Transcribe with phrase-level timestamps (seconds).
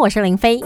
[0.00, 0.58] 我是林飞。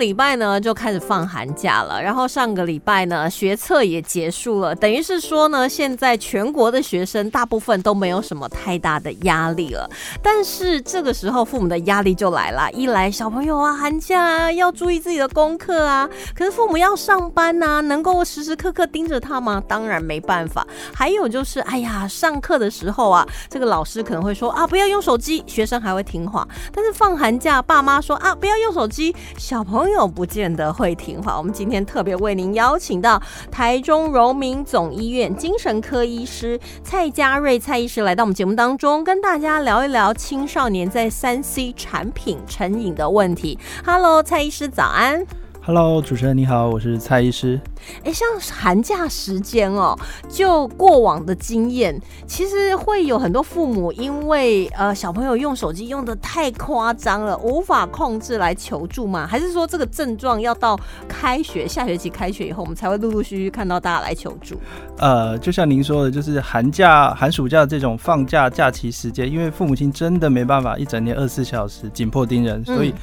[0.00, 9.88] 礼拜呢就开始放寒假了，然后上个礼拜呢学测也结束了，等于是说呢，现在全国的学生大部分都没有什么太大的压力了。
[10.22, 19.62] 但是这个时候父母的压力就来了，一来小朋友啊寒假啊要注意自己的功课啊，可是父母要上班呐，能够时时刻刻盯着他吗？
[19.68, 20.66] 当然没办法。
[20.94, 26.48] 还有就是哎呀，上课的时候啊，这个老师可能会说啊不要用手机，学生还会听话。
[26.72, 31.36] 但是放寒假，爸妈说啊不要用手机，小朋友不见得会听话。
[31.36, 43.58] 我们今天特别为您邀请到台中荣民总医院精神科医师蔡家瑞蔡医师来到我们节目当中，跟大家聊一聊青少年在三 C 产品成瘾的问题。
[43.84, 45.26] Hello，蔡医师早安。
[45.62, 47.60] Hello，主持人你好，我是蔡医师。
[48.02, 49.94] 哎，像寒假时间哦，
[50.26, 59.26] 就过往的经验，其实会有很多父母因为呃小朋友用手机用的太夸张了，无法控制来求助吗？
[59.26, 64.58] 还是说这个症状要到开学下学期开学以后，我们才会陆陆续续看到大家来求助？
[64.96, 72.94] 呃，就像您说的，就是寒假、寒暑假这种放假假期时间，因为父母亲真的没办法一整天二十四小时紧迫盯人，所以。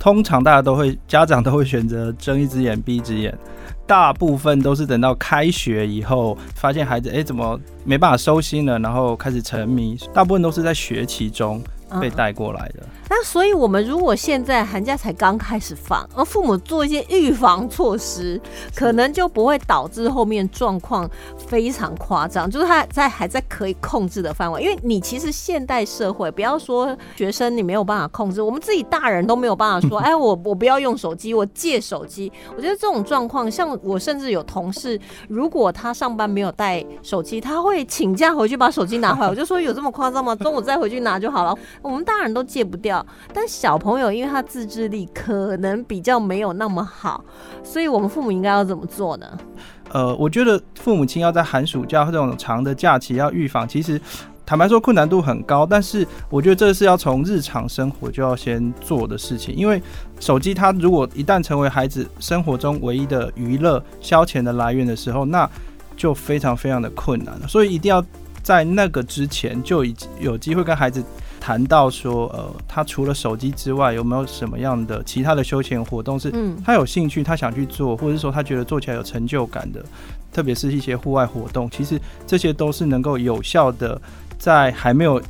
[0.00, 3.36] 通常大家都会，家长都会选择睁一只眼闭一只眼，
[3.86, 11.62] 大部分都是等到开学以后，发现孩子哎怎么没办法收心了，然后开始沉迷，大部分都是在学期中。
[11.98, 18.40] 被带过来的，那所以我们如果现在寒假才刚开始放，而父母做一些预防措施，
[18.74, 24.62] 可能就不会导致后面状况非常夸张，就是他在还在可以控制的范围。
[24.62, 32.30] 因为你其实现代社会，不要说学生你没有办法控制，我们自己大人都没有办法说， 哎，我我不要用手机，我借手机。
[32.56, 39.28] 我觉得这种状况，像我甚至有同事，如果他上班没有带手机，他会请假回去把手机拿回来。
[39.28, 40.34] 我就说有这么夸张吗？
[40.36, 41.54] 中午再回去拿就好了。
[41.82, 47.24] 我们大人都戒不掉，但小朋友因为他自制力可能比较没有那么好，
[47.62, 49.26] 所以我们父母应该要怎么做呢？
[49.92, 54.00] 呃，我觉得父母亲要在寒暑假这种长的假期要预防，其实
[54.46, 59.82] 坦白说困难度很高，但是我觉得这是要从日常生活就要先做的事情，因为
[60.20, 65.48] 手机它如果一旦成为孩子生活中唯一的娱乐消遣的来源的时候，那
[65.96, 68.04] 就非常非常的困难了，所以一定要
[68.42, 71.02] 在那个之前就已有机会跟孩子。
[71.40, 76.30] 谈到说，呃，他除了手机之外，有没有什么样的其他的休闲活动是
[76.62, 79.82] 他有兴趣，他想去做，或者是说他觉得做起来有成就感的，
[80.32, 84.00] 特别是一些户外活动，其实这些都是能够有效的，
[84.38, 85.20] 在还没有。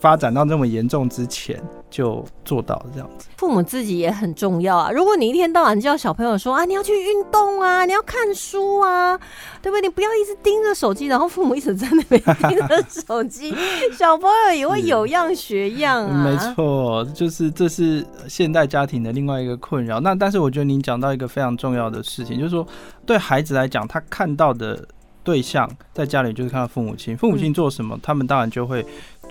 [0.00, 4.90] 发展到那么严重之前就做到这样子，父母自己也很重要啊。
[4.90, 9.14] 如果你一天到晚叫小朋友说啊，你要去运动啊，你要看书啊，
[9.60, 9.82] 对不对？
[9.82, 13.54] 你不要一直盯着手机，然后父母一直在那边盯着手机，
[13.92, 16.24] 小朋友也会有样学样啊。
[16.24, 20.00] 没错，就是这是现代家庭的另外一个困扰。
[20.00, 22.66] 那但是我觉得您讲到一个非常重要的事情，就是说
[23.04, 24.82] 对孩子来讲，他看到的
[25.22, 28.82] 对象在家里就是看到父母亲，父母亲做什么，他们当然就会。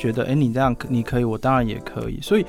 [0.01, 2.19] 觉得哎，你这样你可以，我当然也可以。
[2.19, 2.45] 所以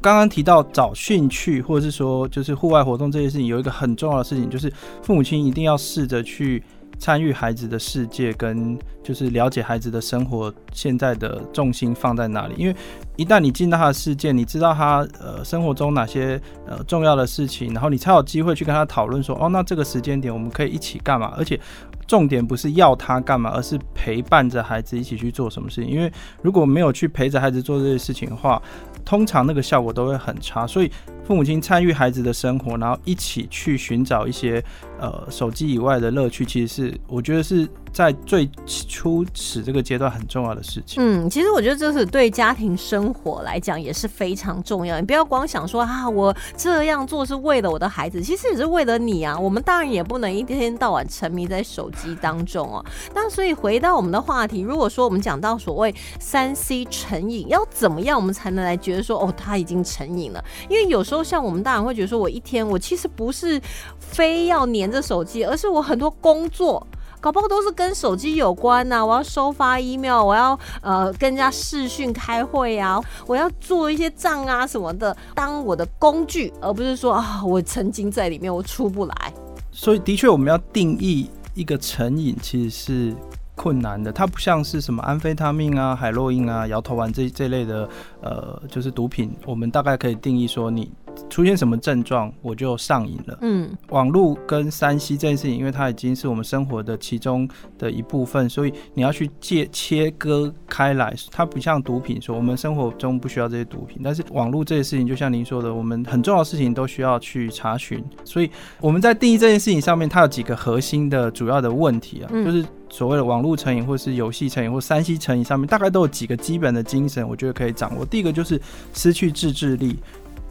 [0.00, 4.72] 刚刚提到找兴趣，或者是说就是户外活动这件事情，有一个很重要的事情，就是
[5.02, 6.62] 父母亲一定要试着去
[7.00, 12.54] 参与孩子的世界，跟就是了解孩子的生活现在的重心放在哪里。
[12.56, 12.76] 因为
[13.16, 21.34] 一旦你进到他的世界，你知道他呃生活中哪些呃重要的事情，然后你才有机会去跟他讨论说，哦，那这个时间点我们可以一起干嘛？
[21.36, 21.58] 而且。
[22.06, 25.90] 重点不是要他干嘛，而是陪伴着孩子一起去做什么事情。
[25.90, 28.60] 因为如果没有去陪着孩子做这些事情的话，
[29.04, 30.66] 通常那个效果都会很差。
[30.66, 30.90] 所以
[31.24, 34.62] 父母亲参与孩子的生活，然后一起去寻找一些
[34.98, 37.68] 呃手机以外的乐趣，其实是我觉得是。
[37.94, 41.00] 在最初始这个阶段很重要的事情。
[41.00, 44.98] 嗯，其实我觉得这是对家庭生活来讲也是非常重要。
[44.98, 49.38] 你不要光想说啊，我这样做是为了我的孩子，其实也是为了你啊。
[49.38, 52.84] 我们当然也不能一天到晚沉迷在手机当中哦。
[53.14, 60.44] 那所以回到我们的话题，如果说我们讲到所谓三 C 成瘾，要怎么样我们才能来觉得说哦他已经成瘾了？
[60.68, 63.60] 因为有时候像我们大人会觉得说，我一天我其实不是
[64.00, 66.84] 非要黏着手机，而是我很多工作。
[67.24, 69.02] 搞不好都是跟手机有关呐！
[69.02, 79.32] 我要收发 email，我要呃跟人家视讯开会啊，我要做一些账啊什么的，当我的工具，而不是说啊我曾经在里面我出不来。
[79.72, 83.16] 所以的确，我们要定义一个成瘾，其实是
[83.54, 84.12] 困难的。
[84.12, 87.88] 它不像是什么安非他命啊、海洛因啊、摇头丸这这类的
[88.20, 89.34] 呃，就是毒品。
[89.46, 90.92] 我们大概可以定义说，你
[91.34, 93.36] 出现什么症状，我就上瘾了。
[93.40, 101.12] 嗯，网络跟山西这件事情，因为它已经是我们生活的其中的一部分，所以你要去切切割开来。
[101.32, 108.00] 它不像毒品，说我们生活中不需要这些毒品，但是网络这些事情，就像您说的，我们很重要的事情都需要去查询。
[108.22, 108.48] 所以
[108.80, 118.06] 我们在定义这件事情上面，它有几个核心的主要的问题啊，嗯就是所谓的网络成瘾，或是游戏成瘾，或山西成瘾上面，大概都有几个基本的精神，我觉得可以掌握。
[118.06, 118.60] 第一个就是
[118.92, 119.98] 失去自制力。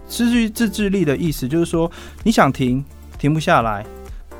[0.07, 1.91] 失去自制力的意思就是说，
[2.23, 2.83] 你想停，
[3.17, 3.85] 停不下来。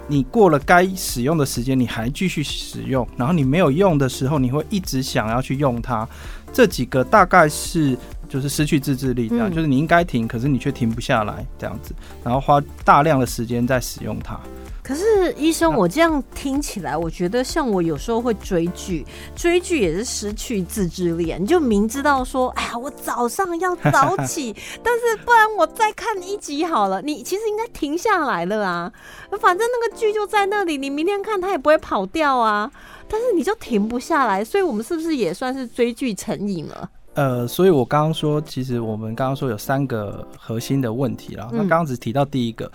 [0.06, 6.06] 你过了该使用的时间，你还继续使用，然后你没有用的时候，你会一直想要去用它。
[6.52, 14.38] 这几个大概是就是失去自制力，这样、嗯就是你应该停，可是你却停不下来，这样子，然后花大量的时间在使用它。
[14.84, 21.38] 可是医生，我这样听起来，我觉得像我有时候会追剧，追剧也是失去自制力啊。
[21.40, 24.54] 你就明知道说，哎呀，我早上要早起，
[24.84, 27.02] 但是不然我再看一集好了。
[27.02, 28.92] 你其实应该停下来了啊，
[29.40, 32.70] 反正那个剧就在那里，你明天看它也不会跑掉啊。
[33.08, 36.90] 但是你就停不下来，所以我们是不是也算是追剧成瘾了？
[37.16, 41.48] 呃，所以我刚刚说，其实我们刚刚说有三个核心的问题啦。
[41.52, 42.72] 那嗯刚刚只提到第一个，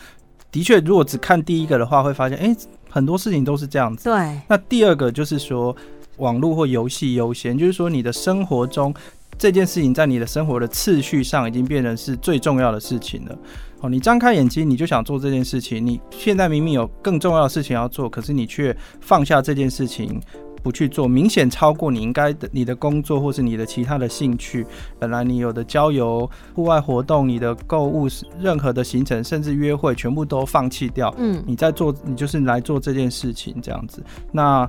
[0.50, 2.56] 的确，如果只看第一个的话，会发现，哎、
[2.88, 4.04] 很多事情都是这样子。
[4.04, 5.76] 对，那第二个就是说，
[6.16, 8.92] 网络或游戏优先，就是说你的生活中
[9.38, 13.38] 这件事情在你的生活的次序上已经变成是最重要的事情了。
[13.80, 20.20] 哦，你张开眼睛你就想做这件事情，你现在明明有更重要的事情要做，可是你却放下这件事情。
[20.68, 24.66] 不去做，明显超过你应该的你的工作或是你的其他的兴趣，
[24.98, 28.06] 本来你有的郊游、户外活动、你的购物、
[28.38, 31.14] 任何的行程，甚至约会，全部都放弃掉。
[31.16, 34.04] 嗯，你在做，你就是来做这件事情这样子。
[34.30, 34.68] 那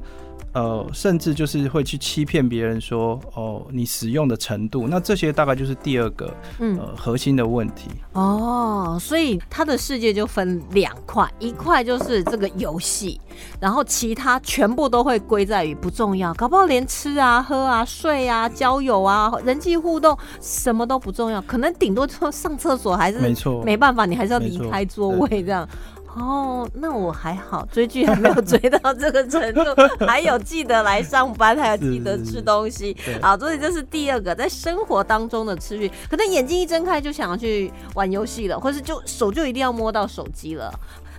[0.54, 7.90] 呃，甚至就是会去欺骗别人说，哦，你使用的程度，那这些大概就是第二个嗯呃核心的问题。
[8.14, 13.22] 哦，所以他的世界就分两块，一块就是这个游戏，
[13.60, 25.68] 然后其他全部都会归在于不重要，搞不好连吃啊、喝啊、睡啊、交友啊、人际互动什么都不重要，可能顶多就上厕所还是没错，没办法，你还是要离开座位这样。
[26.16, 29.62] 哦，那我还好，追剧还没有追到这个程度，
[30.06, 32.94] 还有记得来上班，还有记得吃东西。
[33.06, 40.74] 对好，所以这是第二个在生活当中的持续，可能眼睛一睁开就想要去玩游戏了，或是就手就一定要摸到手机了。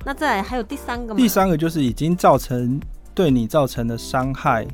[0.05, 1.17] 那再来还有第三个吗？
[1.17, 2.81] 第三个就是已经造成
[3.15, 4.67] 对你造成的伤害。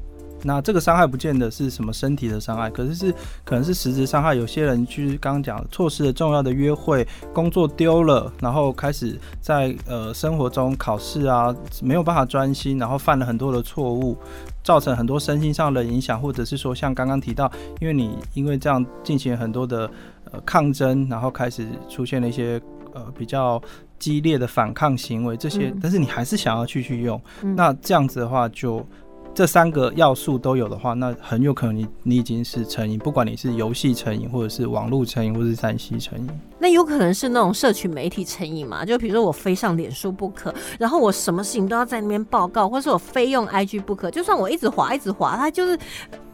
[0.46, 3.12] 那这个伤害不见得是什么身体的伤害，可是是
[3.44, 4.32] 可能是实质伤害。
[4.32, 11.52] 有些人就是刚刚讲的错失了重要的约会，工作丢了，然后开始在呃生活中考试啊
[11.82, 14.16] 没有办法专心，然后犯了很多的错误，
[14.62, 17.50] 造成很多身心上的影响，或者是说像刚刚提到，
[17.80, 19.90] 因为你因为这样进行很多的
[20.30, 22.60] 呃抗争，然后开始出现了一些
[22.94, 23.60] 呃比较
[23.98, 28.86] 激烈的反抗行为，这些，嗯但是你还是想要继续用，嗯那这样子的话就。
[29.36, 36.26] 这三个要素都有的话，那很有可能你你已经是成瘾，不管你是游戏成瘾，或者是网络成瘾，或者是山西成瘾。
[36.58, 38.82] 那有可能是那种社群媒体成瘾嘛？
[38.82, 44.10] 就比如说我非上脸书不可，然后我什么事情都要在那边报告，或是我非用 IG 不可。
[44.10, 45.78] 就算我一直滑一直滑，它就是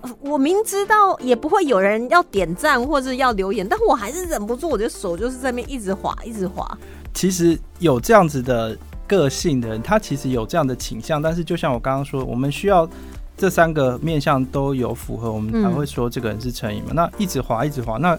[0.02, 6.78] 呃我明知道也不会有人要点赞或者要留言，但我还是忍不住，我的手就是在那边一直滑一直滑。
[7.12, 12.88] 其实有这样子的个性的人，他其实有这样的倾向，但是就像我刚刚说，我们需要
[13.36, 16.90] 这三个面相都有符合，我们才嗯会说这个人是成瘾嘛。
[16.94, 18.18] 那一直滑一直滑，那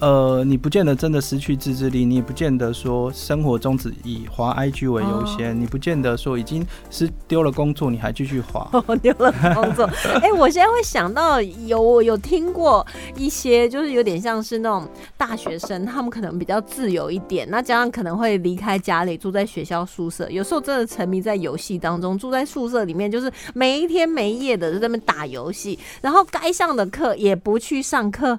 [0.00, 8.66] 呃，你不见得真的失去自制力，你也不见得说生活中只以滑 IG 为优先，你不见得说已经是丢了工作，你还继续滑。
[8.86, 9.84] 我 丢了工作。
[10.22, 14.88] 哎、我现在会想到有有听过一些，就是有点像是那种
[15.18, 28.38] 大学生，他们可能比较自由一点，那加上可能会离开家里，住在学校宿舍，有时候真的沉迷在游戏当中，住在宿舍里面，就是每一天没夜的就在那边打游戏，然后该上的课也不去上课。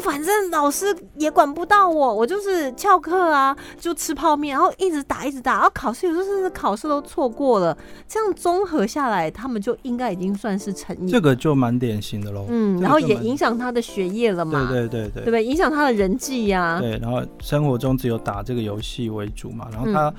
[0.00, 7.76] 反正老师也管不到我，我就是翘课啊，就吃泡面，然后一直打一直打，然后考试有时候甚至考试都错过了，
[8.08, 11.08] 这样综合下来，他们就应该已经算是成瘾。
[11.08, 12.46] 这个就蛮典型的喽。
[12.48, 15.44] 嗯，然后也影响他的学业了嘛，对对对对对不对？
[15.44, 20.14] 影响他的人际呀、对，然后生活中只有打这个游戏为主嘛，然后嗯他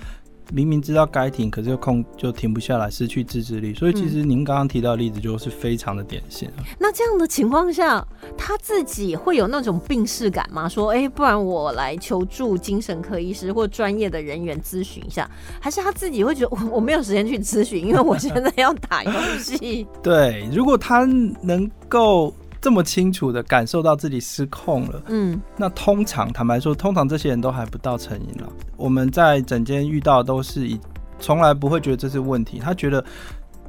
[0.51, 3.73] 明明知道该停，可是又控就停不下来，失去自制力。
[3.73, 6.63] 所以其实您刚刚提到的例子就是非常的典型啊。
[6.79, 8.05] 那这样的情况下，
[8.37, 10.69] 他自己会有那种病视感吗？
[10.69, 19.85] 说，哎、不然我来求助精神科医师或专业的人员咨询一下，还是他自己会觉得我我没有时间去咨询，因为我现在要打游戏。
[20.03, 21.03] 对，如果他
[21.41, 22.33] 能够
[22.65, 28.51] 这么清楚的感受到自己失控了，嗯，那通常坦白说，通常这些人都还不到成瘾了。
[28.75, 30.79] 我们在整间遇到都是以
[31.19, 33.05] 从来不会觉得这是问题，他觉得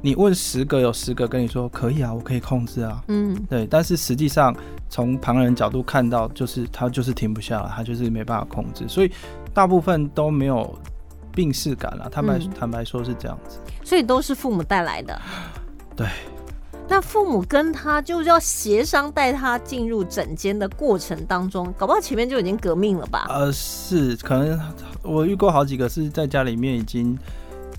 [0.01, 4.51] 你问十个有十个跟你说可以啊，我可以控制啊，嗯，对，但是实际上
[4.89, 9.11] 从旁人角度看到，就是他就是停不下来，他就是没办法控制，所以
[9.53, 10.75] 大部分都没有
[11.35, 12.09] 病逝感了。
[12.09, 15.21] 坦白、嗯坦白说是这样子，所以都是父母带来的。
[15.95, 16.07] 对。
[16.89, 23.25] 那父母跟他就是要协商带他进入诊间的过程当中，搞不好前面就已经革命了吧？
[23.29, 24.59] 呃，是可能
[25.03, 27.17] 我遇过好几个是在家里面已经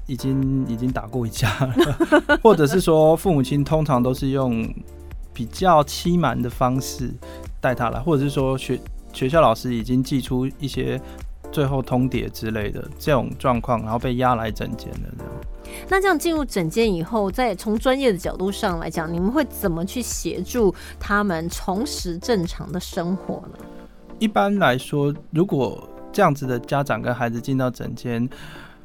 [0.07, 4.73] 已经已经打过一架了， 或者是说父母亲通常都是用
[5.33, 7.11] 比较欺瞒的方式
[7.61, 8.79] 带他来，或者是说学
[9.12, 11.00] 学校老师已经寄出一些
[11.50, 15.33] 最后通牒之类的这种状况，然后被押来整间的这样。
[15.88, 23.64] 那这样进入诊间以后，再从专业的角度上来讲，你们会怎么去协助他们重拾正常的生活呢？
[24.18, 28.28] 一般来说，如果这样子的家长跟孩子进到诊间，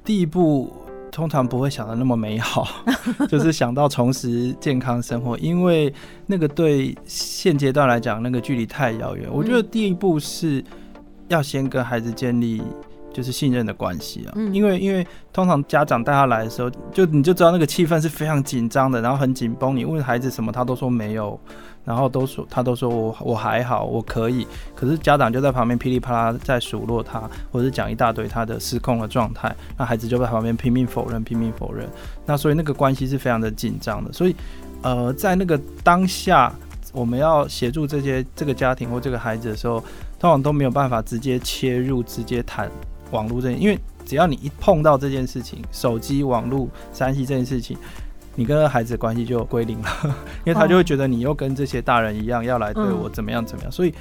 [0.05, 0.71] 第一步
[1.11, 2.67] 通常不会想的那么美好，
[3.27, 5.93] 就是想到重拾健康生活，因为
[6.25, 9.27] 那个对现阶段来讲，那个距离太遥远。
[9.31, 10.63] 我觉得第一步是
[11.27, 12.61] 要先跟孩子建立。
[13.13, 19.75] 就是信任的关系啊，嗯因为因为通常家长带他来的时候，就你就知道那个气氛是非常紧张的，然后很紧绷。
[19.75, 21.39] 你问孩子什么，他都说没有，
[21.85, 24.47] 然后都说他都说我我还好，我可以。
[24.75, 31.87] 可是家长就在旁边噼里啪啦在数落他，或者是讲一大堆他的失控的状态，那孩子就在旁边拼命否认，拼命否认。
[32.25, 34.11] 那所以那个关系是非常的紧张的。
[34.11, 34.35] 所以
[34.81, 36.53] 呃，在那个当下，
[36.91, 39.79] 我们要协助这些这个家庭或这个孩子的时候，
[40.19, 42.69] 通常都没有办法直接切入，直接谈
[43.13, 47.77] 网络这件，因为只要你一碰到这件事情，手机、网络、三 C 这件事情。
[48.35, 49.87] 你跟孩子的关系就归零了，
[50.43, 53.93] 因为他就会觉得你又跟这些大人一样要来对我怎么样怎么样，所以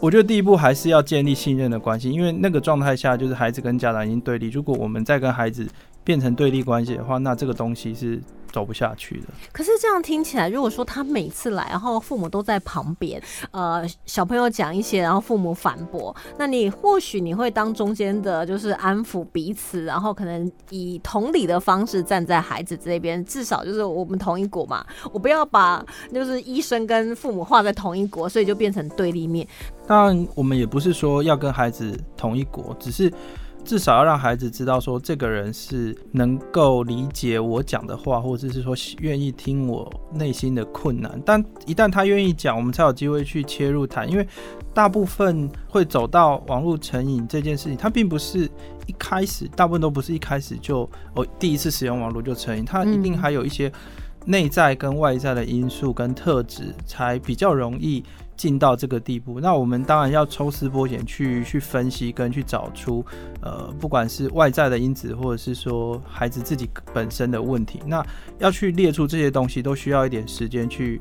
[0.00, 5.64] 我觉得第一步还是要建立信任的关系，因为那个状态下就是孩子跟家长已经对立，如果我们再跟孩子
[6.02, 8.20] 变成对立关系的话，那这个东西是
[8.56, 9.26] 走不下去的。
[9.52, 13.20] 可是这样听起来，如果说他每次来，然后父母都在旁边，
[13.50, 25.84] 呃，小朋友讲一些，然后父母反驳，那你或许你会当中间的，就是安抚彼此，然后可能以同理的方式站在孩子这边，至少就是我们同一国嘛，我不要把
[26.14, 29.46] 就是医生跟父母画在同一国，所以就变成对立面。
[29.86, 33.12] 当然，我们也不是说要跟孩子同一国，只是
[33.66, 41.20] 至少要让孩子知道说，这个人是能够理解我讲的话，或者是说愿意听我内心的困难。
[41.26, 44.08] 但一旦他愿意讲，我们才有机会去切入谈。
[44.08, 44.26] 因为
[44.72, 48.48] 大部分会走到网络成瘾这件事情，它并不是
[48.86, 53.70] 一开始，大部分都不是一开始就哦第一次使用网络就成瘾，它一定还有一些
[54.24, 58.04] 内在跟外在的因素跟特质，才比较容易。
[58.36, 63.04] 进到这个地步，那我们当然要抽丝剥茧去去分析跟去找出，
[63.40, 68.04] 呃，不管是外在的因子，或者是说孩子自己本身的问题，那
[68.38, 71.00] 要去列出这些东西，都需要一点时间去，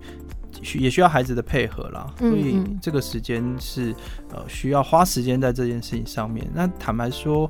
[0.79, 2.07] 也需要孩子的配合啦。
[2.19, 3.93] 嗯所以嗯这个时间是
[4.31, 6.47] 呃需要花时间在这件事情上面。
[6.53, 7.49] 那坦白说，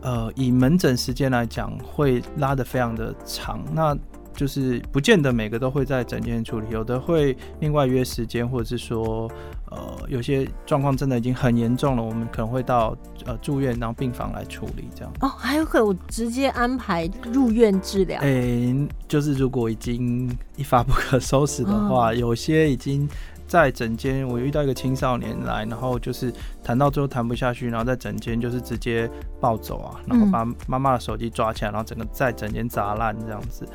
[0.00, 3.62] 呃，以门诊时间来讲，会拉得非常的长。
[3.72, 3.96] 那
[4.34, 9.30] 就是不见得每个都会在诊间处理，有的会另外约时间，或者是说，
[9.70, 15.12] 呃，有些状况真的已经很严重了，我们可能会到呃住院，然后病房来处理这样。
[15.20, 18.20] 哦，还有可能我直接安排入院治疗。
[18.22, 18.74] 诶、
[19.06, 23.08] 就是如果已经一发不可收拾的话，有些已经
[23.46, 26.32] 在诊间，我遇到一个青少年来，然后就是
[26.64, 29.10] 谈到最后谈不下去，然后在诊间就是直接
[29.40, 33.66] 抱走啊，然后把妈妈的手机抓起来，然后整个在诊间砸烂这样子。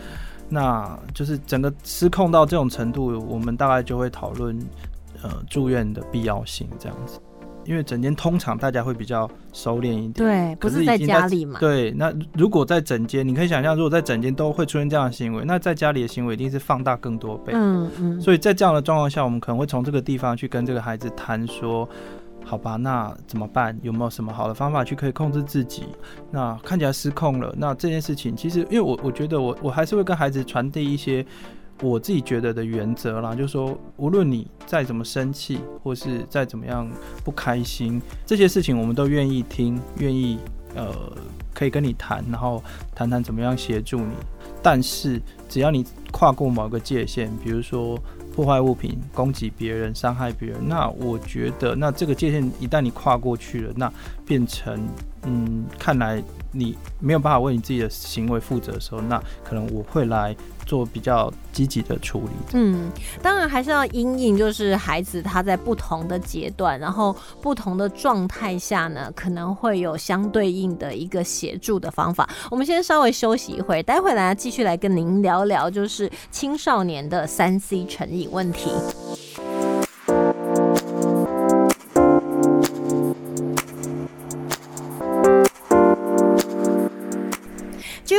[0.49, 4.57] 那就是整个失控到这种程度，我们大概就会讨论
[5.21, 7.19] 呃住院的必要性这样子，
[7.65, 10.13] 因为整间通常大家会比较收敛一点。
[10.13, 11.59] 对，不是在家里嘛？
[11.59, 17.51] 对，那如果在整间，你可以想象，如果在整间都会出现这样的行为，那在家里的行为一定是放大更多倍。
[17.53, 21.87] 嗯嗯，所以在这样的状况下，我们可能会从这个地方去跟这个孩子谈说，
[22.47, 23.77] 好吧，那怎么办？
[23.83, 25.83] 有没有什么好的方法去可以控制自己？
[26.31, 31.25] 那看起来失控了，那这件事情其实，因为我我觉得我我还是会跟孩子传递一些
[31.81, 36.89] 我自己觉得的原则啦，就是说，无论你再怎么生气，或是再怎么样
[37.21, 40.39] 不开心，这些事情我们都愿意听，愿意
[40.73, 40.89] 呃
[41.53, 42.63] 可以跟你谈，然后
[42.95, 44.13] 谈谈怎么样协助你。
[44.63, 47.97] 但是只要你跨过某个界限，比如说
[48.38, 53.91] 破坏物品、攻击别人、伤害别人，那我觉得，那这个界限一旦你跨过去了，那
[54.27, 54.88] 变成
[55.24, 56.22] 嗯，看来
[56.57, 60.35] 你没有办法为你自己的行为负责的时候，那可能我会来
[60.65, 62.31] 做比较积极的处理。
[62.53, 62.89] 嗯，
[63.21, 72.27] 当然还是要因应，就是孩子他在不同的阶段，然后不同的状态下呢，可能会有相对应的一个协助的方法。
[72.49, 78.71] 我们先稍微休息一会，待会来继续来跟您聊聊，就是青少年的三 C 成瘾问题。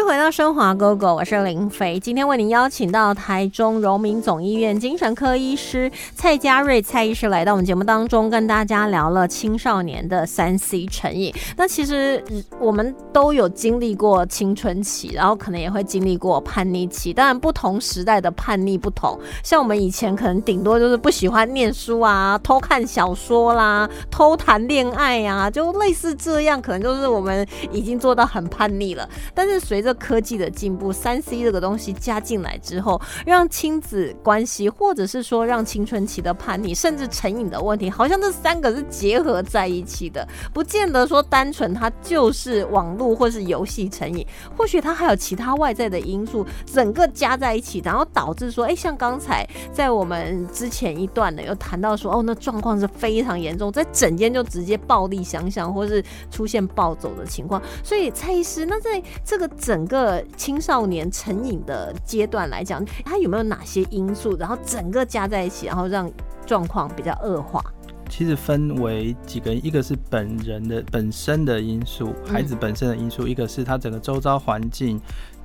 [0.09, 2.01] 回到升华 GO GO，我是林飞。
[2.01, 11.31] 今天为您邀请到台中荣民总医院精神科医师蔡家瑞蔡医师来到我们节目当中，跟大家聊了青少年的三 C 成瘾。
[11.59, 12.25] 那其实
[12.59, 17.13] 我们都有经历过青春期，然后可能也会经历过叛逆期。
[17.13, 19.21] 当然，不同时代的叛逆不同。
[19.45, 29.07] 像我们以前可能顶多就是不喜欢念书啊，偷看小说啦，偷谈恋爱呀，就类似这样，可能就是我们已经做到很叛逆了。
[29.35, 44.27] 但是随着科技的进步，三 C 这个东西加进来之后，让亲子关系，或者是说让青春期的叛逆，甚至成瘾的问题，好像这三个是结合在一起的，不见得说单纯它就是网络或是游戏成瘾，
[44.57, 57.61] 或许它还有其他外在的因素，整个加在一起，然后导致说，哎，像刚才在我们之前一段呢，有谈到说，哦，那状况是非常严重，在整间就直接暴力相向，或是出现暴走的情况。
[57.83, 66.09] 所以蔡医师，那在这个整个青少年成瘾的阶段来讲，它有没有哪些因素，然后整个加在一起，然后让
[66.47, 67.65] 状况比较恶化？
[68.09, 74.99] 其实分为几个，一个是本人的本身的因素，孩子本身的因素；一个是他整个周遭环境，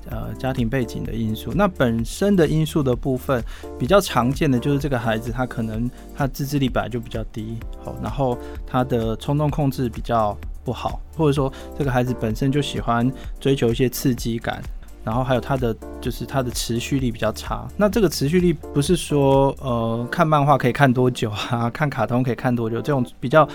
[0.09, 1.51] 呃，家庭背景的因素。
[1.53, 3.43] 那本身的因素的部分，
[3.77, 10.38] 比较常见的就是这个孩子他可能他自制力本来就比较低，好，然后他的冲动控制比较。
[10.63, 14.62] 不好，或者说这个孩子本身就喜欢追求一些刺激感，
[15.03, 17.67] 然后还有他的就是他的持续力比较差。
[17.77, 23.48] 那这个持续力不是说呃看漫画可以看多久啊， 看卡通可以看多久这种比较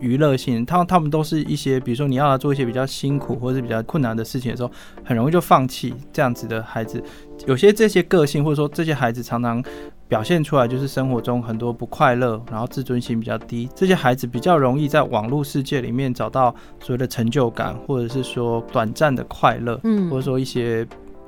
[0.00, 4.70] 娱乐性，他他们都是一些比如说你要他做一些比较辛苦或者是比较困难的事情的时候，
[5.04, 7.02] 很容易就放弃这样子的孩子。
[7.46, 9.62] 有些这些个性或者说这些孩子常常。
[10.08, 20.86] 表现出来就是生活中很多不快乐，然后自尊心比较低，这些孩子比较容易在网络世界里面找到所谓的成就感，或者是说短暂的快乐，嗯，或者说一些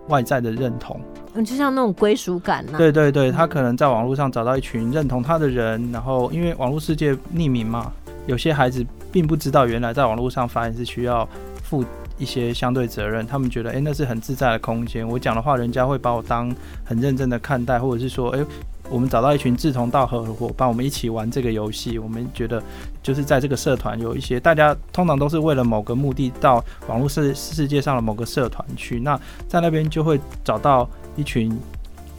[0.08, 1.00] 外在的认同，
[1.34, 2.78] 嗯，就像那种归属感呢。
[2.78, 7.90] 对对对，他可能在网络上找到一群认同他的人，然后因为网络世界匿名嘛，
[8.26, 11.28] 有些孩子并不知道原来在网络上发言是需要
[11.62, 11.84] 负。
[12.18, 15.06] 一些相对责任，他们觉得，哎，那是很自在的空间。
[15.06, 16.54] 我讲的话，人家会把我当
[16.84, 18.44] 很认真的看待，或者是说，哎，
[18.90, 21.98] 我们找到一群志同道合的伙伴，我们一起玩这个游戏。
[21.98, 22.62] 我们觉得，
[23.02, 31.56] 就是在这个社团有一些大家通常都是为了某个目的到网络世世界上的某个社团去，那在那边就会找到一群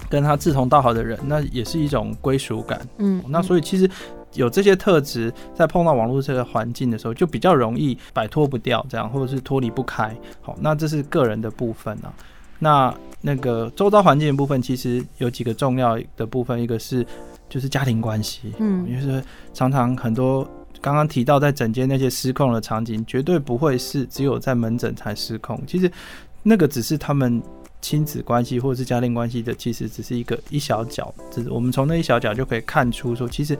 [0.09, 2.79] 跟他志同道合的人，那也是一种归属感。
[2.99, 3.89] 嗯，那所以其实。
[4.33, 10.15] 有这些特质，在碰到网络这个环境的时候，就比较容易摆脱不掉，这样或者是脱离不开。
[10.41, 12.13] 好，那这是个人的部分啊。
[12.59, 17.05] 那那个周遭环境的部分，其实有几个重要的部分，一个是
[17.47, 20.47] 就是家庭关系，嗯，就是常常很多
[20.79, 25.59] 刚刚提到在诊间那些失控的场景，绝对不会是只有在门诊才失控。
[25.65, 25.91] 其实
[26.43, 27.41] 那个只是他们
[27.81, 33.57] 亲子关系或者是家庭关系的，其实只是一个一小角，只是我们从那一小角就可以看出说，其实。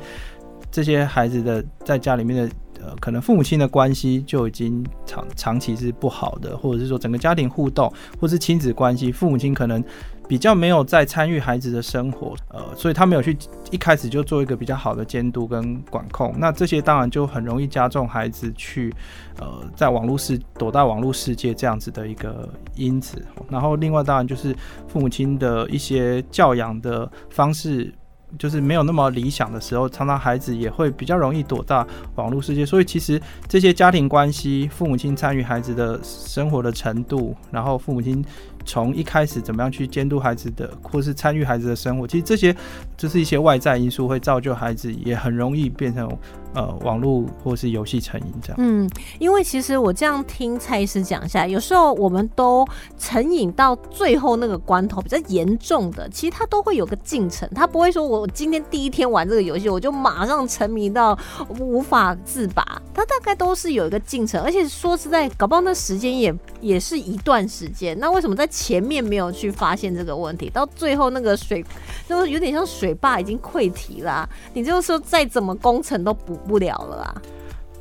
[0.71, 9.84] 这些孩子的在家里面的呃，可能父母亲的关系就已经长长期是不好的，或者是说整个家庭互动，或是亲子关系，父母亲可能
[10.29, 13.38] 比较没有在参与孩子的生活，呃，所以他没有去
[13.69, 18.93] 一开始就做一个比较好的监督跟管控，那这些当然就很容易加重孩子去
[19.39, 23.21] 呃在网络世躲到网络世界这样子的一个因子。
[23.49, 24.55] 然后另外当然就是
[24.88, 27.93] 父母亲的一些教养的方式。
[28.37, 32.65] 就是没有那么理想的时候，常常孩子也会比较容易躲到网络世界。
[32.65, 38.23] 所以其实这些家庭关系、父母亲参与孩子的生活的程度，然后父母亲
[38.69, 42.55] 从一开始怎么样去监督孩子的，或是参与孩子的生活，其实这些
[42.95, 46.08] 就是一些外在因素会造就孩子也很容易变成。
[46.55, 48.55] 呃，网络或是游戏成瘾这样。
[48.58, 61.15] 嗯，因为其实我这样听蔡医师讲一下，有时候我们都成瘾到最后那个关头比较严重的，其实他都会有个进程，他不会说我今天第一天玩这个游戏，我就马上沉迷到
[61.60, 62.82] 无法自拔。
[62.95, 67.95] 他大概都是有一个进程，而且说实在，搞不好那时间也也是一段时间。
[67.99, 71.63] 那为什么在前面没有去发现这个问题，到最后那个水
[72.07, 76.37] 就是有点像水坝已经溃堤啦，你就说再怎么工程都补。
[76.49, 77.21] 不了了啊，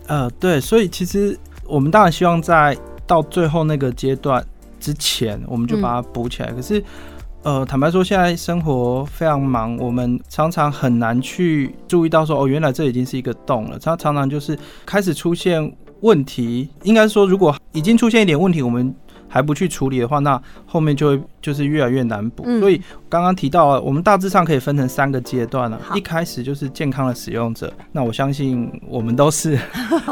[0.09, 4.45] 呃，对，所以其实我们当然希望在到最后那个阶段
[4.79, 6.53] 之前，我们就把它补起来。
[6.53, 6.85] 可是，
[7.45, 13.79] 呃，坦白说，现在生活非常忙，我们常常很难去注意到说，哦，原来这已经是一个洞了。
[13.79, 18.95] 它常常就是开始出现问题，应该说，如果已经出现一点问题，我们
[19.29, 22.45] 还不去处理的话，那后面就会就是越来越难补。
[22.61, 25.81] 所以刚刚提到，我们大致上可以分成三个阶段了。
[25.95, 29.59] 一开始就是健康的使用者，那我相信我们都是，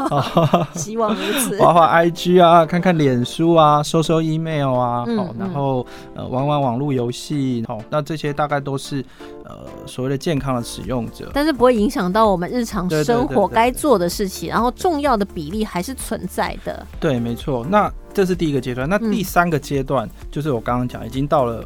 [0.75, 1.57] 希望如此。
[1.59, 5.85] 滑滑 IG 啊，看看脸书啊，收收 email 啊，好，然后
[6.15, 9.03] 呃玩玩网络游戏，好，那这些大概都是
[9.45, 16.85] 呃所谓的健康的使用者，但是不会影响到我们日常生活该做的事情，然后重要的比例还是存在的。
[16.99, 17.65] 对，没错。
[17.69, 21.65] 那这是第一个阶段，那第三个阶段就是我刚刚讲，已经到了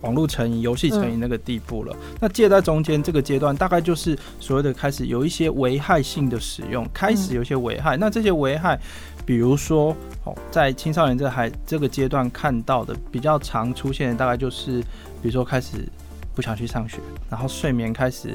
[0.00, 1.94] 网络成瘾、游戏成瘾那个地步了。
[2.18, 7.98] 那介在中间这个阶段，大概就是所谓的开始有一些危害性的使用，开始有一些危害。
[7.98, 8.80] 那这些危害，
[9.26, 14.80] 比如说哦，在青少年这还这个阶段看到的比较常出现的，大概就是，
[15.20, 15.86] 比如说开始
[16.34, 16.96] 不想去上学，
[17.28, 18.34] 然后睡眠开始。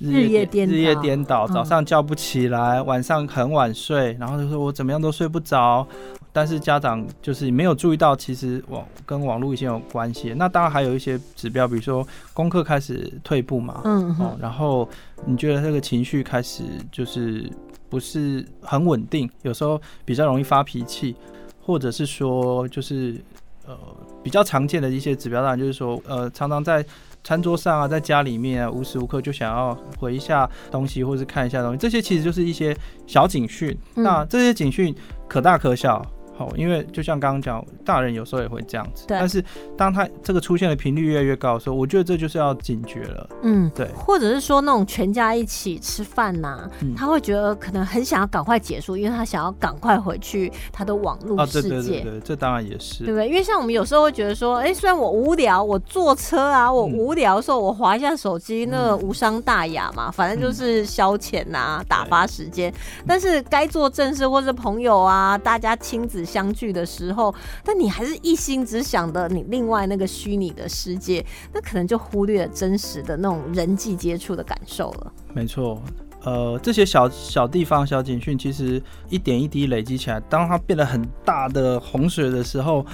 [0.00, 5.86] 日夜颠日夜颠倒，早上叫不起来，晚上很晚睡，然后就说我怎么样都睡不着。
[6.34, 10.34] 但是家长就是没有注意到，其实网跟网络已经有关系。
[10.36, 14.88] 那当然还有一些指标，比如说功课开始退步嘛，嗯，哦，然后
[15.24, 17.48] 你觉得这个情绪开始就是
[17.88, 21.14] 不是很稳定，有时候比较容易发脾气，
[21.62, 23.16] 或者是说就是
[23.64, 23.78] 呃
[24.22, 26.84] 比较常见的一些指标，当然就是说呃常常在。
[27.26, 33.74] 餐桌上啊，在家里面啊，无时无刻就想要回一下东西，或者是看一下东西，这些其实就是一些小警讯。
[33.94, 34.94] 那这些警讯
[35.26, 36.04] 可大可小。
[36.36, 39.04] 好，因为就像刚刚讲，大人有时候也会这样子。
[39.06, 39.42] 但是
[39.76, 43.30] 当他这个出现的频率越来越高的时候，我觉得这就是要警觉了。
[43.42, 43.86] 嗯，对。
[43.94, 51.68] 或者是说那种全家一起吃饭呐，他会觉得可能很想要赶快结束，因为他想要赶快回去他的网络世界。
[51.68, 53.28] 对对对，这当然也是，对不对？
[53.28, 62.74] 因为像我们有时候会觉得说，哎，虽然我无聊，我坐车啊，我无聊的时候我划一下手机，那个无伤大雅嘛，反正就是消遣呐，打发时间。
[63.06, 66.23] 但是该做正事或者朋友啊，大家亲子。
[66.24, 67.34] 相聚的时候，
[67.64, 75.12] 但你还是一心只想的你另外那个虚拟的世界，那可能就忽略了真实的那种人际接触的感受了。
[75.32, 75.80] 没错，
[76.22, 82.84] 呃，这些小小地方小警讯，其实一点一滴累积起来，当它变得很大的洪水的时候，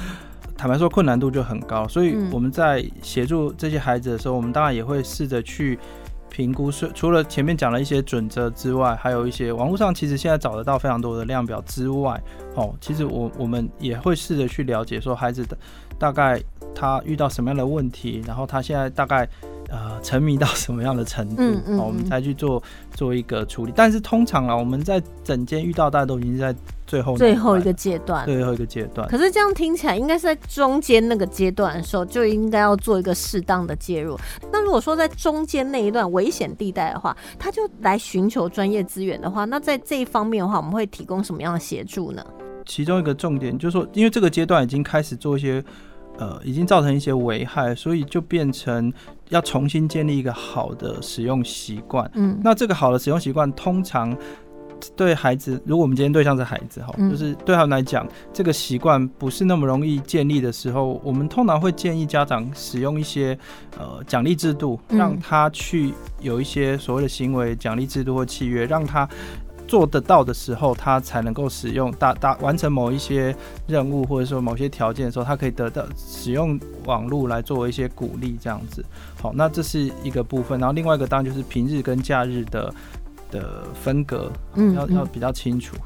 [0.57, 1.87] 坦白说困难度就很高。
[1.88, 5.79] 所以我们在协助这些孩子的时候，我们当然也会试着去。
[6.31, 12.19] 评估是除了前面讲了一些准则之外，还有一些网络上其实现在找得到非常多的量表之外，
[12.55, 15.59] 哦，其实我我们也会试着去了解说孩子的
[15.99, 16.43] 大概
[16.75, 19.29] 他遇到什么样的问题，然后他现在大概。
[19.70, 22.61] 呃，沉迷到什么样的程度，嗯我们才去做
[22.92, 23.72] 做一个处理。
[23.76, 26.52] 但是通常啊，我们在整间遇到，大家都已经在
[26.88, 29.09] 最后最后一个阶段，最后一个阶段。
[29.09, 34.18] 可是这样听起来，应该是在中间那个阶段的时候，就应该要做一个适当的介入。
[34.50, 42.24] 那如果说在中间那一段危险地带的话，他就来寻求专业资源的话，那在这一方面的话，我们会提供什么样的协助呢？
[42.66, 45.62] 其中一个重点就是说，因为这个阶段已经开始做一些。
[46.18, 48.92] 呃，已经造成一些危害，所以就变成
[49.31, 52.09] 要重新建立一个好的使用习惯。
[52.14, 54.16] 嗯，那这个好的使用习惯，通常
[54.95, 63.38] 对孩子，如果我们今天对象是孩子哈，就是对他们来讲，这个习惯不是那么容易建立的时候，我们通常会建议家长使用一些
[63.79, 69.09] 呃奖励制度，让他去有一些所谓的行为奖励制度或契约，让他。
[69.70, 73.33] 做得到的时候，他才能够使用大大完成某一些
[73.68, 78.85] 任务，或者说某些条件的时候，他可以得到使用网络来作为一些鼓励，这样子。
[79.22, 82.74] 好，那这是一个部分，然后另外一个当然就是平日跟假日的
[83.30, 85.76] 的分隔，嗯，要要比较清楚。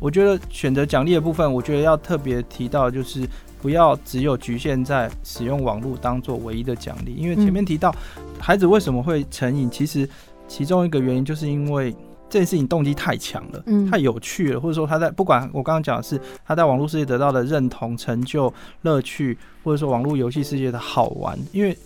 [0.00, 3.28] 我觉得选择奖励的部分，我觉得要特别提到，就是
[3.60, 7.94] 不要只有局限在使用网络当做唯一的奖励，因为前面提到
[8.40, 10.08] 孩子为什么会成瘾，其实
[10.48, 11.94] 其中一个原因就是因为。
[12.34, 21.38] 这件事情动机太强了，嗯，太有趣了，或者说他在不管我刚刚讲的是他在网络世界得到的认同、成就、乐趣，或者说网络游戏世界的好玩。
[21.52, 21.78] 因为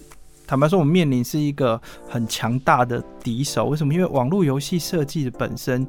[0.47, 3.67] 坦白说，我们面临是一个很强大的敌手。
[3.67, 3.93] 为什么？
[3.93, 5.87] 因为网络游戏设计的本身。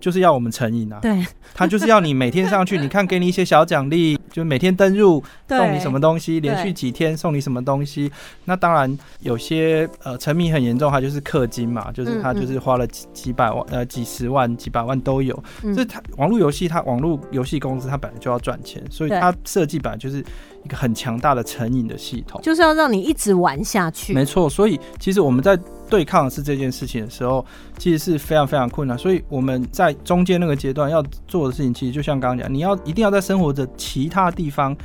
[0.00, 0.98] 就是要我们成瘾啊！
[1.02, 8.10] 对，他就是要你每天上去， 你看给你一些小奖励，就每天登入送你什么东西，连续几天送你什么东西。
[8.44, 15.42] 那当然有些呃沉迷很严重，他就是氪金嘛，就是他就是花了几几百万呃几十万几百万都有。
[15.74, 20.24] 这他网络游戏，他网络游戏公司他本来就要赚钱，所以他设计本来就是
[20.64, 24.14] 一个很强大的成瘾的系统，就是要让你一直玩下去。
[24.14, 25.58] 没错，所以其实我们在
[25.88, 27.44] 对抗的是这件事情的时候，
[27.76, 28.96] 其实是非常非常困难。
[28.96, 34.76] 所以我们在中间那个阶段要做的事情，其实就像刚刚讲，你要一定要在生活的其他地方。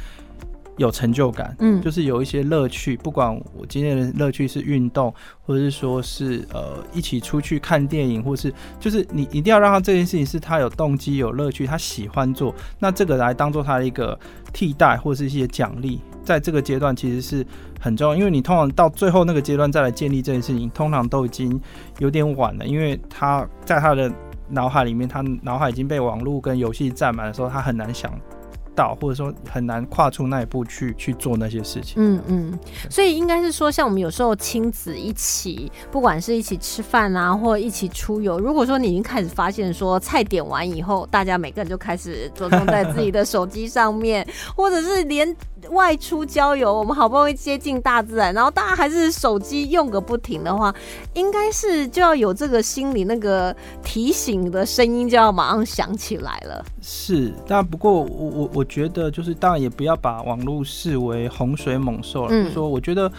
[0.78, 5.13] 有成就感，嗯，就是有一些乐趣，不管我今天的乐趣是运动，
[5.46, 14.20] 或者是说是呃一起出去看电影，或是就是你一定要让他这件事情是他有动机、有乐趣，他喜欢做，那这个来当做他的一个
[14.52, 17.46] 替代或者是一些奖励，在这个阶段其实是
[17.80, 21.60] 很重要，因为你通常到最后那个阶段再来建立这件事情，通常都已经
[22.00, 24.12] 有点晚了，因为他在他的
[24.50, 28.12] 脑海里面，他脑海已经被网络跟游戏占满的时候，他很难想。
[28.76, 31.96] 到或者说很难跨出那一步去去做那些事情。
[31.98, 32.60] 嗯嗯，
[32.90, 45.36] 所以应该是说，像我们有时候亲子一起，不管是一起吃饭啊，或一起出游，如果说你已经开始发现说菜点完以后，大家每个人就开始着重在自己的手机上面， 或者是连。
[45.70, 50.76] 外出郊游，我们好不容易接近大自然，然后大家还是手机用个不停的话，
[51.14, 56.66] 应该是就要有这个心理那个提醒的声音，就要马上响起来了。
[56.84, 62.30] 是，但不过我我我觉得就是，当然也不要把网络视为洪水猛兽了。
[62.30, 63.12] 就是说，我觉得。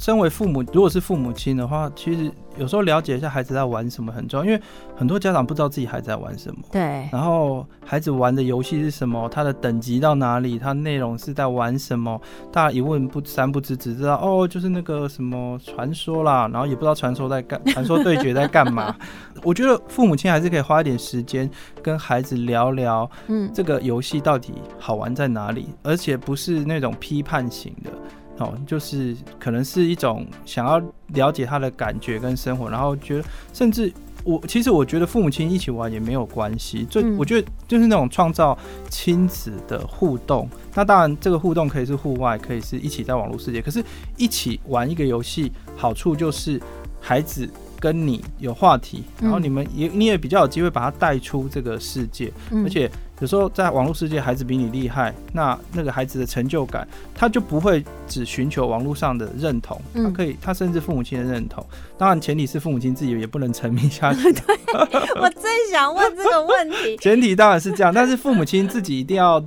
[0.00, 4.58] 身为父母，如果是父母亲的话，其实有时候了解一下孩子在玩什么很重要，因为
[4.96, 6.62] 很多家长不知道自己孩子在玩什么。
[6.72, 7.06] 对。
[7.12, 9.28] 然后孩子玩的游戏是什么？
[9.28, 10.58] 他的等级到哪里？
[10.58, 12.18] 他内容是在玩什么？
[12.50, 18.96] 大家一问不三不知，只知道哦，就是那个什么传说啦，然后也不知道传说在干， 传说对决在干嘛。
[19.42, 21.48] 我觉得父母亲还是可以花一点时间
[21.82, 27.90] 跟孩子聊聊，嗯，这个游戏到底好玩在哪里，而且不是那种批判型的。
[28.40, 33.92] 哦，就是可能是一种想要了解他的感觉跟生活，然后觉得甚至
[34.24, 40.48] 我其实我觉得父母亲一起玩也没有关系，最我觉得就是那种创造亲子的互动。
[40.74, 43.84] 那当然这个互动可以是户外，可以是一起在网络世界，可是
[44.16, 46.60] 一起玩一个游戏，好处就是
[47.00, 47.48] 孩子。
[47.80, 52.30] 跟你有话题，然后你们也你也比较有机会把他带出这个世界，
[52.62, 52.88] 而且
[53.20, 61.64] 有时候在网络世界，孩子比你厉害，那那个孩子的成就感，他就不会只寻求网络上的认同，他可以，他甚至父母亲的认同。
[61.96, 64.30] 当然，前提是父母亲自己也不能沉迷下去。
[64.30, 64.56] 对，
[65.20, 66.96] 我最想问这个问题。
[67.00, 69.42] 前提当然是这样，但是父母亲自己一定要，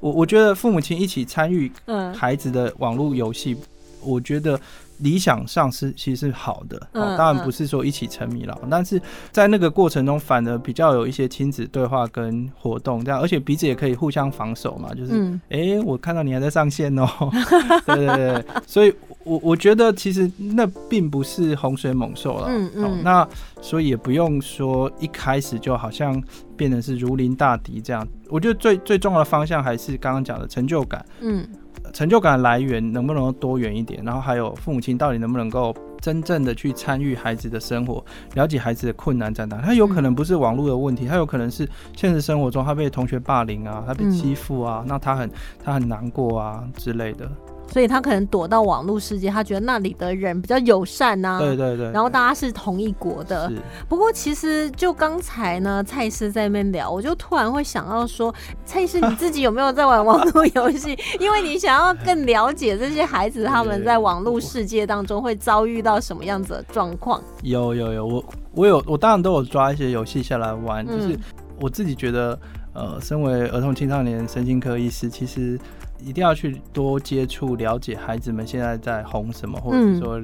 [0.00, 1.72] 我我觉得父母亲一起参与
[2.14, 3.56] 孩子的网络游戏，
[4.02, 4.60] 我觉得。
[4.98, 17.08] 理想上是其实是好的，当然不是说一起沉迷了，但是在那个过程中反而比较有一些亲子对话跟活动这样，而且彼此也可以互相防守嘛，就是哎，我看到你还在上线哦，
[17.86, 18.92] 对对对，所以
[19.24, 23.26] 我我觉得其实那并不是洪水猛兽了，嗯嗯，那
[23.60, 26.20] 所以也不用说一开始就好像
[26.56, 31.46] 变成是如临大敌这样，我觉得最最重要的方向还是刚刚讲的成就感，嗯。
[31.92, 34.02] 成就感来源能不能多元一点？
[34.04, 39.60] 然后还有父母亲到底能不能够真正的去参与孩子的生活，了解孩子的困难在哪？
[39.60, 45.30] 他有可能不是网络的问题，他有可能是现实生活中他被同学霸凌啊，他被欺负啊，那他很
[45.62, 47.28] 他很难过啊之类的。
[47.70, 51.38] 所以他可能躲到网络世界，他觉得那里的人比较友善呐。
[51.38, 51.90] 对对对。
[51.92, 53.52] 然后大家是同一国的。
[53.88, 60.98] 不过其实就刚才呢，蔡司在那边聊，我就突然会想到说，蔡司你自己有没有在玩网络游戏？
[61.20, 67.22] 因为你想要更了解这些孩子他们在网络世界当中会遭遇到什么样子的状况。
[67.42, 71.18] 有有有，我我有我当然都有抓一些游戏下来玩，就是
[71.60, 72.38] 我自己觉得，
[72.72, 75.58] 呃，身为儿童青少年神经科医师，其实。
[76.00, 80.20] 一定要去多接触、了解孩子们现在在红什么，或者说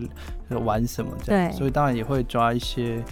[0.50, 1.52] 玩什么这样。
[1.52, 3.02] 所以当然也会抓一些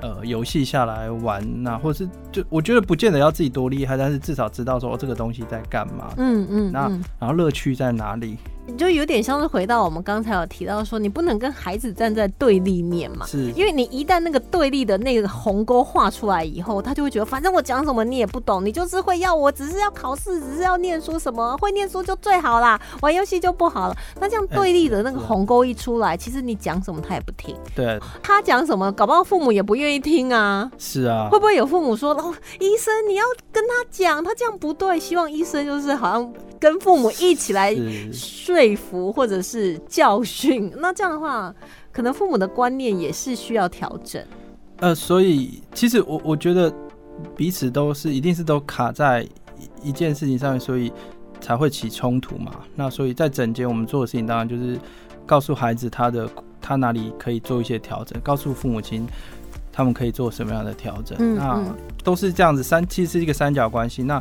[0.00, 6.12] 呃游戏下来玩，那或者是就我觉得不见得要自己多厉害，但是至少知道说这个东西在干嘛。
[6.16, 6.72] 嗯嗯。
[6.72, 8.36] 那然后乐趣在哪里？
[8.78, 23.96] 就有点像是回到我们刚才有提到说，你不能跟孩子站在对立面嘛，是，因为你一旦那个对立的那个鸿沟画出来以后，他就会觉得反正我讲什么你也不懂，你就是会要我只是要考试，只是要念书，什么会念书就最好啦，玩游戏就不好了。
[24.20, 30.70] 那这样对立的那个鸿沟一出来，其实你讲什么他也不听，对，他讲什么，搞不好父母也不愿意听啊。
[30.78, 36.32] 是啊，会不会有父母说，哦，医生你要跟他讲，他这样不对，希望医生就是好像。
[36.60, 37.74] 跟父母一起来
[38.12, 41.54] 说服或者是教训，那这样的话，
[41.90, 44.22] 可能父母的观念也是需要调整。
[44.76, 46.70] 呃，所以其实我我觉得
[47.34, 49.26] 彼此都是一定是都卡在
[49.82, 50.92] 一件事情上面，所以
[51.40, 52.52] 才会起冲突嘛。
[52.74, 54.78] 那所以在整间我们做的事情，当然就是
[55.30, 56.28] 告诉孩子他的
[56.60, 59.06] 他哪里可以做一些调整，告诉父母亲
[59.72, 61.36] 他们可以做什么样的调整。
[61.36, 61.62] 那
[62.02, 64.02] 都是这样子，三其实是一个三角关系。
[64.02, 64.20] 那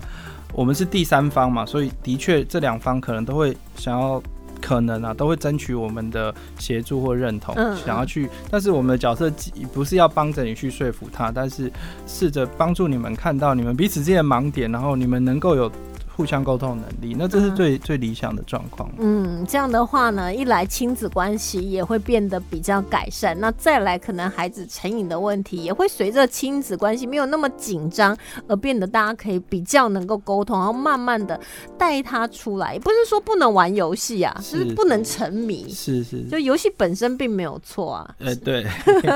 [0.54, 4.22] 我们是第三方嘛，所以的确这两方可能都会想要
[4.62, 8.30] 可能啊，都会争取我们的协助或认同，嗯想要去。
[8.52, 9.32] 但是我们的角色
[9.74, 11.72] 不是要帮着你去说服他，但是
[12.06, 15.72] 试着帮助你们看到你们彼此之间的盲点，然后你们能够有
[16.20, 18.92] 互相沟通能力，那这是嗯最、最理想的状况。
[18.98, 28.18] 嗯，这样的话呢，一来亲子关系也会变得比较改善，那再来可能孩子成瘾的问题也会随着亲子关系没有那么紧张
[28.50, 31.40] 而变得大家可以比较能够沟通，然后慢慢的
[31.78, 35.70] 带他出来，也不是说不能玩游戏啊，是就是不能沉迷。
[35.70, 38.66] 是是，就游戏本身并没有错啊，呃，对，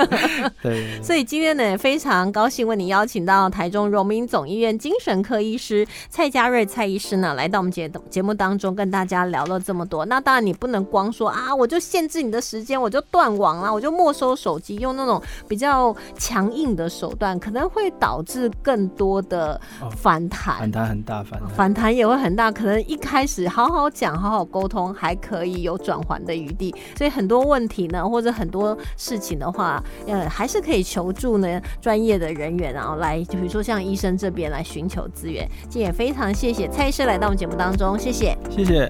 [0.63, 10.06] 对，所以今天呢，也非常高兴为你邀请到台中荣民总医院精神科医师蔡家瑞蔡医师呢，来到我们节节目当中，跟大家聊了这么多。
[10.06, 20.60] 那当然，你不能光说啊，我就限制你的时间，我就断网啦，我就没收手机，用那种比较强硬的手段，可能会导致更多的哦反弹。
[20.60, 21.49] 反弹很大，反弹。
[21.49, 26.73] 反弹也会很大，可能一开始好好讲、好好沟通，还可以有转圜的余地。
[26.95, 35.49] 所以很多问题呢，或者很多事情的话，呃，还是可以求助呢专业的人员，然后来，就比如说像医生这边来寻求资源。
[35.69, 38.37] 今天也非常谢谢蔡医师来到我们节目当中，谢谢。
[38.49, 38.89] 谢谢。